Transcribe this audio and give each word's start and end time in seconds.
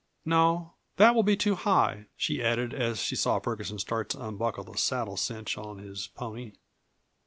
"No, 0.25 0.73
that 0.97 1.13
will 1.13 1.21
be 1.21 1.37
too 1.37 1.53
high," 1.53 2.07
she 2.17 2.41
added, 2.41 2.73
as 2.73 3.03
she 3.03 3.15
saw 3.15 3.37
Ferguson 3.37 3.77
start 3.77 4.09
to 4.09 4.19
unbuckle 4.25 4.63
the 4.63 4.75
saddle 4.75 5.15
cinch 5.15 5.59
on 5.59 5.77
his 5.77 6.07
pony. 6.07 6.53